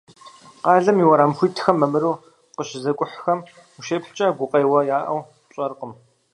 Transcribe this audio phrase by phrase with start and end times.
[0.63, 2.21] Къалэм и уэрам хуитхэм мамыру
[2.55, 3.39] къыщызыкӏухьэм
[3.77, 5.91] ущеплъкӏэ, гукъеуэ яӏэу пщӏэркъым.